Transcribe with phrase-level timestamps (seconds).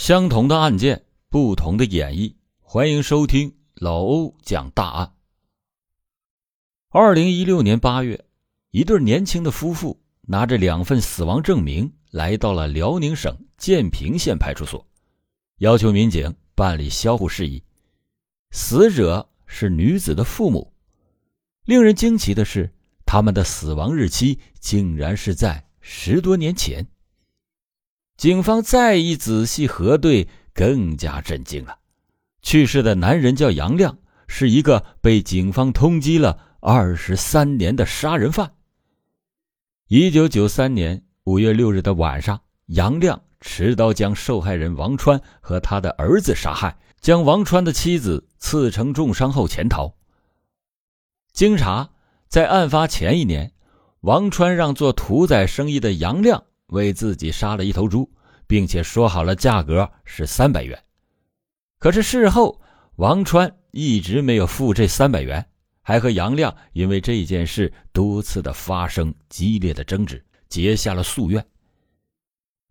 [0.00, 2.34] 相同的案件，不同的演绎。
[2.62, 5.12] 欢迎收听老欧讲大案。
[6.88, 8.24] 二零一六年八月，
[8.70, 14.88] 一对年轻的夫妇拿着两份死亡证明来到了辽宁省建平县派出所，
[15.58, 17.62] 要求民警办理销户事宜。
[18.52, 20.72] 死者是女子的父母。
[21.66, 22.72] 令人惊奇的是，
[23.04, 26.86] 他们的死亡日期竟然是在十多年前。
[28.20, 31.78] 警方再一仔细核对，更加震惊了。
[32.42, 33.96] 去世的男人叫杨亮，
[34.28, 38.52] 是一个被警方通缉了二十三年的杀人犯。
[39.88, 49.94] 一九九三年五月六日的晚上，杨亮持刀将受害人王川和他的儿子杀害，将王川的妻子刺成重伤后潜逃。
[51.32, 51.88] 经查，
[52.28, 53.52] 在案发前一年，
[54.02, 56.44] 王川让做屠宰生意的杨亮。
[56.70, 58.10] 为自己杀了一头猪，
[58.46, 60.82] 并且说好了价格是三百元。
[61.78, 62.60] 可是事后，
[62.96, 65.46] 王川一直没有付这三百元，
[65.82, 71.44] 还和杨亮因为这件事多次的发生激烈的争执，结下了夙愿。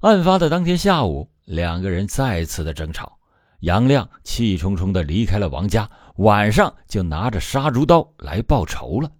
[0.00, 3.18] 案发的当天下午，两个人再次的争吵，
[3.60, 9.10] 杨亮气冲冲的离开了王家，晚上就拿着杀猪刀来报仇了。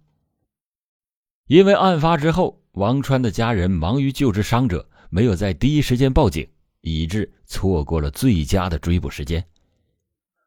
[1.47, 2.57] 因为案发之后。
[2.79, 6.47] 王川的家人忙于救治伤者，没有在第一时间报警，
[6.79, 9.45] 以致错过了最佳的追捕时间。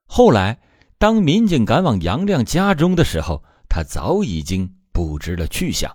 [0.07, 0.59] 后来，
[0.97, 5.95] 当民警赶往杨亮家中的时候，他早已经不知了去向。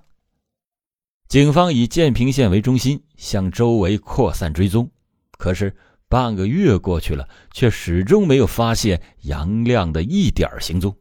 [1.27, 4.91] 警方以建平县为中心向周围扩散追踪，
[5.39, 5.75] 可是
[6.07, 10.95] 半个月过去了，却始终没有发现杨亮的一点行踪。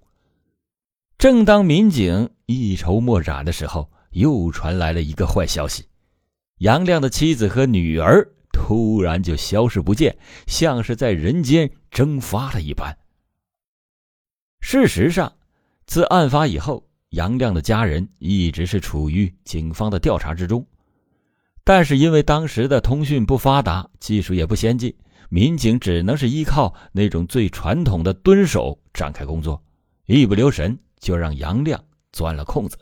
[1.19, 5.85] 正当民警一筹莫展的时候，又传来了一个坏消息：
[6.59, 12.97] 杨亮的妻子和女儿突然就消失不见，像是在人间蒸发了一般。
[14.61, 15.35] 事实上，
[15.87, 20.67] 自案发以后，杨亮的家人一直是处于警方的调查之中，
[21.63, 24.97] 但是因为当时的通讯不发达，技术也不先进，
[25.29, 29.63] 民警只能是依靠那种最传统的蹲守展开工作，
[30.07, 32.79] 一不留神就让杨亮钻了空子。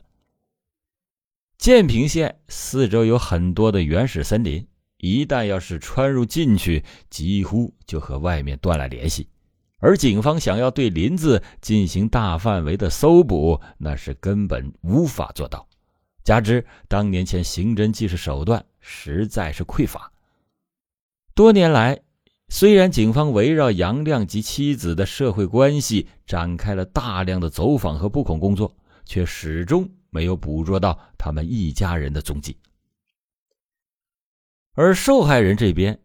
[1.64, 4.66] 建平县四周有很多的原始森林，
[4.98, 9.26] 一旦要是穿入进去，几乎就和外面断了联系。
[9.78, 15.66] 而警方想要对林子进行大范围的搜捕，那是根本无法做到。
[16.22, 20.12] 加之当年前刑侦技术手段实在是匮乏，
[21.34, 21.98] 多年来，
[22.50, 28.76] 虽然警方围绕杨亮及妻子的社会关系展开了大量的走访和布控工作，
[29.06, 29.88] 却始终。
[30.14, 32.56] 没有捕捉到他们一家人的踪迹，
[34.75, 36.00] 而受害人这边，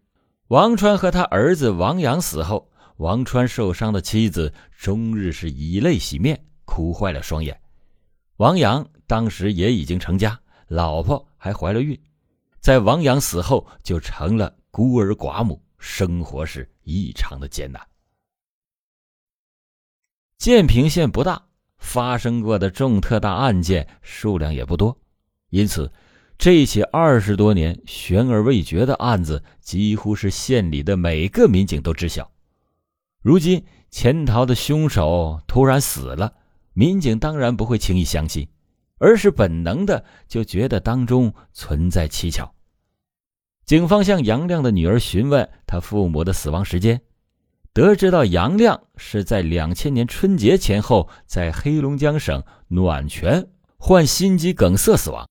[0.47, 7.61] 王川和他儿子王阳死后，王川受伤的妻子终日是以泪洗面，哭坏了双眼。
[8.37, 11.95] 王阳当时也已经成家，老婆还怀了孕，
[12.59, 17.87] 在王阳死后就成了孤儿寡母，生活是异常的艰难。
[20.39, 21.48] 建平县不大。
[21.79, 24.95] 发生过的重特大案件数量也不多，
[25.49, 25.91] 因此，
[26.37, 32.29] 这起二十多年悬而未决的案子，几乎是县里的每个民警都知晓。
[33.21, 36.33] 如今潜逃的凶手突然死了，
[36.73, 38.47] 民警当然不会轻易相信，
[38.99, 42.53] 而是本能的就觉得当中存在蹊跷。
[43.65, 47.01] 警方向杨亮的女儿询问他父母的死亡时间。
[47.73, 53.47] 得知到杨亮是在两千年春节前后在黑龙江省暖泉
[53.77, 55.27] 患心肌梗塞死亡，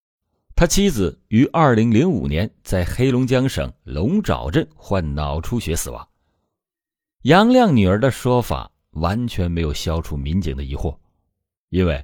[0.55, 6.09] 他妻子于二零零五年在黑龙江省龙爪镇患脑出血死亡。
[7.23, 10.97] 杨亮女儿的说法完全没有消除民警的疑惑，
[11.69, 12.03] 因为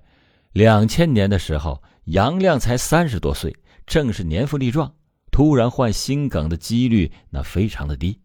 [0.52, 3.56] 两千年的时候杨亮才三十多岁，
[3.86, 4.92] 正是年富力壮，
[5.30, 8.20] 突然患心梗的几率那非常的低。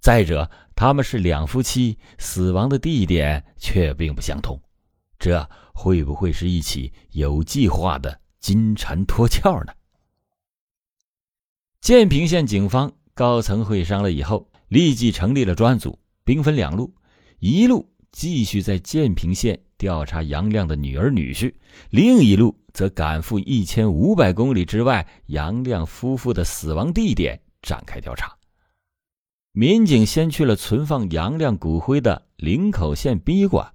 [0.00, 0.50] 再者，
[0.82, 4.60] 他们是两夫妻，死亡的地点却并不相同，
[5.16, 9.72] 这会不会是一起有计划的金蝉脱壳呢？
[11.80, 16.92] 建平县警方高层会商了以后，立即成立了专案组，兵分两路：
[17.38, 21.54] 一路继续在建平县调查杨亮的女儿女婿，
[21.90, 28.36] 另一路则赶赴一千五百公里之外杨亮夫妇的死亡地点展开调查。
[29.52, 33.74] 民警先去了存放杨亮骨灰的林口县殡仪馆，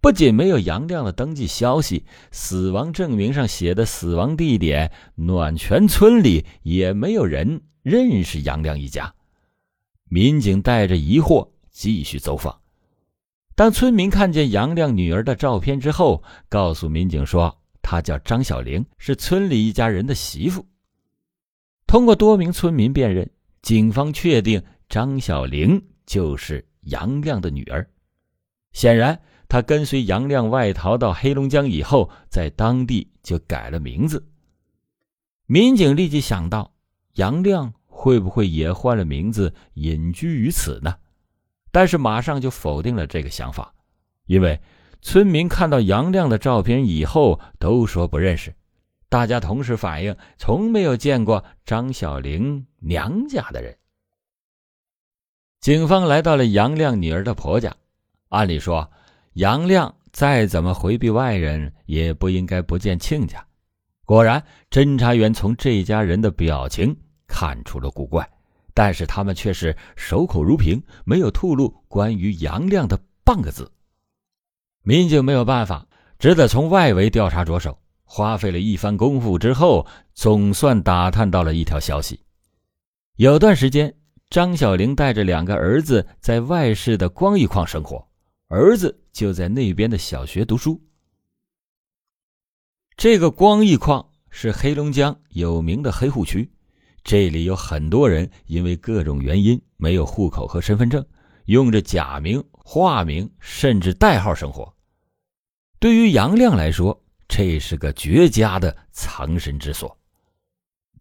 [0.00, 9.14] 不仅没有杨亮的登记消息，死亡证明上写的死亡地点暖泉村里也没有人认识杨亮一家。
[10.08, 12.60] 民警带着疑惑继续走访。
[13.54, 20.66] 当村民看见杨亮女儿的照片之后，告诉民警说，她叫张小玲，是村里一家人的媳妇。
[21.86, 23.30] 通过多名村民辨认，
[23.62, 27.88] 警方确定张小玲就是杨亮的女儿。
[28.72, 34.28] 显然，她跟随杨亮外逃到黑龙江以后，在当地就改了名字。
[35.46, 36.72] 民警立即想到，
[37.14, 40.96] 杨亮会不会也换了名字，隐居于此呢？
[41.70, 43.74] 但是马上就否定了这个想法，
[44.26, 44.60] 因为
[45.02, 48.54] 村民看到杨亮的照片以后都说不认识，
[49.08, 53.76] 大家同时反映从没有见过张小玲娘家的人。
[55.60, 57.74] 警方来到了杨亮女儿的婆家，
[58.28, 58.90] 按理说
[59.34, 63.44] 杨亮再怎么回避外人，也不应该不见亲家。
[64.04, 68.28] 果然，侦查员从这家人的表情看出了古怪。
[68.78, 73.72] 但是他们却是守口如瓶，没有吐露关于杨亮的半个字。
[74.82, 75.86] 民警没有办法，
[76.18, 77.78] 只得从外围调查着手。
[78.04, 82.20] 花费了一番功夫之后，总算打探到了一条消息：
[83.16, 83.94] 有段时间，
[84.28, 88.06] 张小玲带着两个儿子在外市的光义矿生活，
[88.48, 90.80] 儿子就在那边的小学读书。
[92.96, 96.50] 这个光义矿是黑龙江有名的黑户区。
[97.04, 101.06] 这里有很多人因为各种原因没有户口和身份证，
[101.44, 104.74] 用着假名、化名甚至代号生活。
[105.78, 109.96] 对于杨亮来说，这是个绝佳的藏身之所。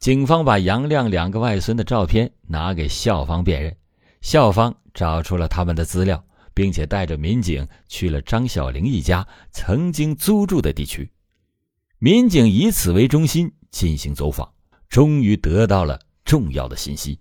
[0.06, 3.76] 警方把杨亮两个外孙的照片拿给校方辨认，
[4.22, 6.24] 校方找出了他们的资料，
[6.54, 11.10] 并且带着民警去了张小玲一家曾经租住的地区。
[11.98, 14.48] 民警以此为中心进行走访。
[14.90, 17.18] 终于得到了重要的信息：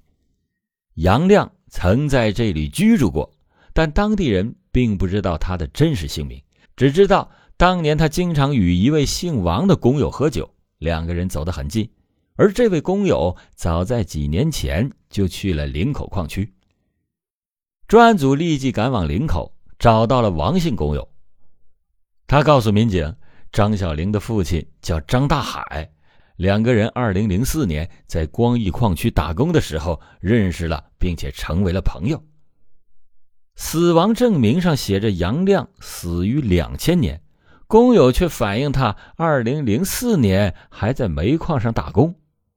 [0.96, 3.32] 杨亮曾在这里居住过，
[3.72, 6.42] 但当地人并不知道他的真实姓名，
[6.76, 11.88] 只知道当年他经常与一位姓王的工友喝酒，两个人走得很近。
[12.36, 16.52] 而这位工友早在几年前就去了林口矿区。
[17.86, 21.08] 专案组立即赶往林口，找到了王姓工友。
[22.26, 23.14] 他告诉民警，
[23.52, 25.90] 张小玲的父亲叫张大海。
[26.36, 32.20] 两个人二零零四年在光义矿区打工的时候认识了，并且成为了朋友。
[33.54, 37.22] 死亡证明上写着杨亮死于两千年，
[37.68, 42.16] 工友却反映他二零零四年还在煤矿上打工。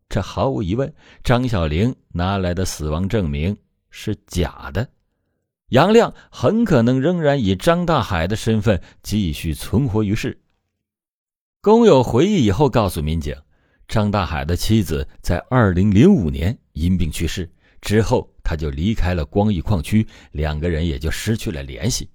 [0.09, 0.93] 这毫无疑问，
[1.23, 3.57] 张小玲拿来的死亡证明
[3.89, 4.89] 是假的。
[5.69, 10.39] 杨亮很可能仍然以张大海的身份继续存活于世。
[11.61, 13.35] 工友回忆以后告诉民警。
[13.87, 17.49] 张大海的妻子在二零零五年因病去世
[17.79, 22.09] 之后，他就离开了光义矿区，两个人也就失去了联系。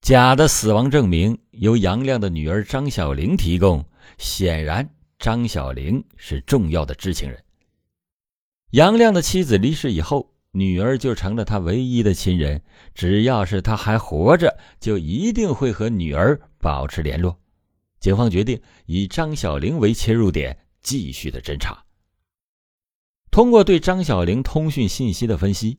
[0.00, 3.84] 假的死亡证明由杨亮的女儿张小玲提供，
[4.18, 4.88] 显然
[5.22, 7.40] 张小玲是重要的知情人。
[8.72, 12.60] 杨亮的妻子离世以后，女儿就成了他唯一的亲人，
[12.92, 17.38] 只要是他还活着，就一定会和女儿保持联络。
[18.00, 21.84] 警方决定以张小玲为切入点，继续的侦查。
[23.30, 25.78] 通过对张小玲通讯信息的分析，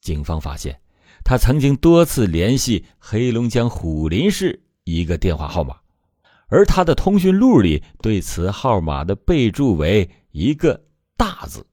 [0.00, 0.80] 警方发现，
[1.22, 5.78] 他曾经多次联系黑龙江虎林市一个电话号码，
[6.48, 10.84] 而他的通讯录里对此号码的备注为一个
[11.16, 11.66] 大字。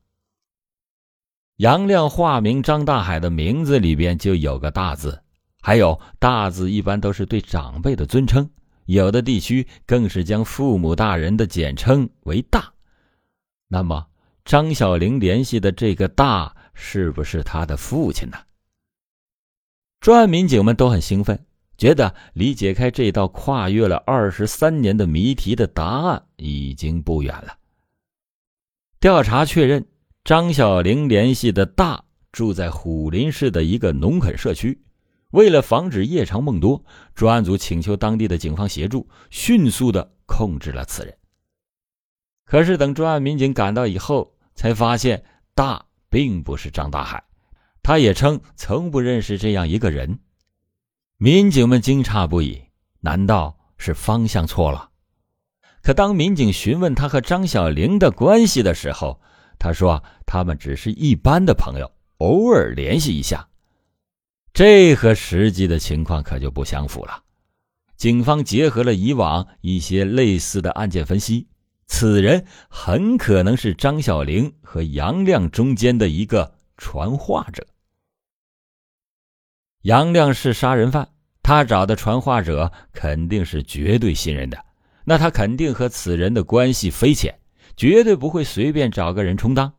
[1.57, 5.23] 杨亮化名张大海的名字里边就有个大字，
[5.61, 8.49] 还有大字一般都是对长辈的尊称。
[8.85, 12.71] 有的地区更是将父母大人的简称为“大”。
[13.67, 14.05] 那么，
[14.43, 18.37] 张小玲联系的这个“大”是不是他的父亲呢？
[20.01, 27.57] 专案民警们都很兴奋，觉得离解开这道跨越了二十三年的谜题的答案已经不远了。
[28.99, 29.85] 调查确认，
[30.23, 34.81] 张小玲联系的“大”住在虎林市的一个农垦社区。
[35.31, 41.17] 为了防止夜长梦多，专案组请求当地的警方协助，迅速的控制了此人。
[42.45, 47.21] 可是等专案民警赶到以后，才发现大并不是张大海，
[47.83, 50.19] 他也称从不认识这样一个人。
[51.17, 52.61] 民警们惊诧不已，
[52.99, 54.89] 难道是方向错了？
[55.81, 59.21] 可当民警询问他和张小玲的关系的时候，
[59.57, 63.47] 他说他们只是一般的朋友，偶尔联系一下。
[64.51, 67.23] 这和实际的情况可就不相符了。
[67.95, 71.47] 警方结合了以往一些类似的案件分析，
[71.87, 77.65] 此人很可能是张小玲和杨亮中间的一个传话者。
[79.85, 81.09] 杨亮是杀人犯，
[81.43, 84.65] 他找的传话者肯定是绝对信任的，
[85.03, 87.37] 那他肯定和此人的关系匪浅，
[87.77, 89.71] 绝对不会随便找个人充当。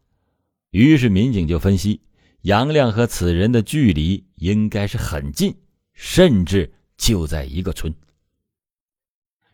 [0.70, 2.02] 于是民警就分析，
[2.42, 5.56] 杨亮和此人的距离应该是很近，
[5.92, 7.92] 甚至就在一个村。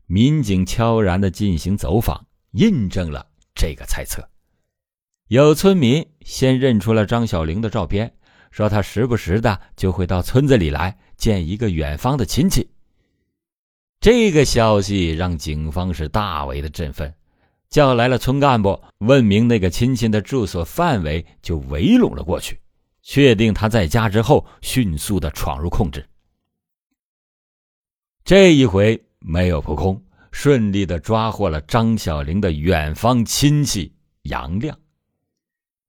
[0.04, 4.28] 民警悄然的进行走访，印证了这个猜测。
[5.28, 8.14] 有村民先认出了张小玲的照片。
[8.52, 12.70] 说他时不时的就会到村子里来见一个远方的亲戚。
[13.98, 17.12] 这个消息让警方是大为的振奋，
[17.70, 22.60] 叫来了村干部，问明那个亲戚的住所范围，就围拢了过去。
[23.00, 26.06] 确定他在家之后，迅速的闯入控制。
[28.24, 33.92] 这一回没有扑空，顺利的抓获了张小玲的远方亲戚
[34.22, 34.78] 杨亮。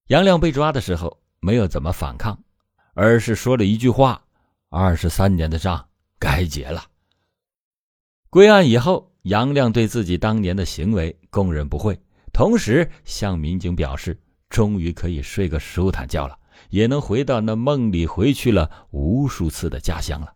[0.07, 2.41] 杨亮被抓的时候，没有怎么反抗。
[2.93, 4.23] 而是说了一句话
[4.69, 5.87] ：“二十三年的账
[6.19, 6.85] 该结了。”
[8.29, 11.99] 归案以后，杨亮对自己当年的行为供认不讳，
[12.31, 14.19] 同时向民警表示，
[14.49, 16.37] 终于可以睡个舒坦觉了，
[16.69, 20.33] 也能回到那梦里回去了无数次的家乡了。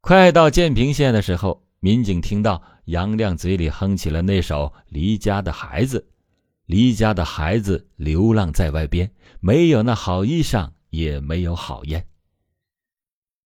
[0.00, 6.06] 快到建平县的时候，民警听到杨亮嘴里哼起了那首《离家的孩子》。
[6.66, 12.06] 离家的孩子流浪在外边，没有那好衣裳，也没有好烟。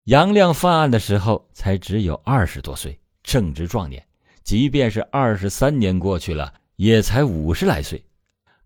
[0.04, 4.04] 杨亮犯案的时候才只有二十多岁，正值壮年。
[4.42, 8.02] 即便是二十三年过去了，也才五十来岁，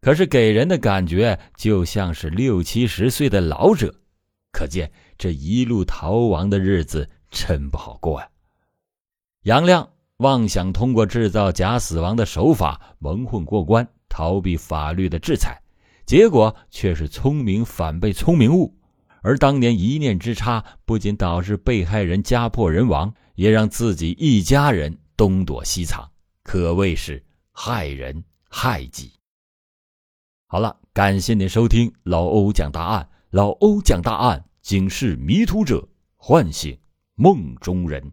[0.00, 3.92] 可是给人的感觉就像是六七十岁的老者。
[4.52, 8.28] 可见这一路逃亡的日子真不好过呀。
[9.42, 13.86] 杨亮妄想通过制造假死亡的手法蒙混过关。
[14.14, 15.60] 逃避法律的制裁，
[16.06, 18.72] 结果却是聪明反被聪明误。
[19.22, 26.08] 而当年一念之差，不仅导致被害人家破人亡，也让自己一家人东躲西藏，
[26.44, 29.10] 可谓是害人害己。
[30.46, 36.78] 好了，感谢您收听老欧讲大案，老欧讲大案，警示迷途者，唤醒
[37.16, 38.12] 梦中人。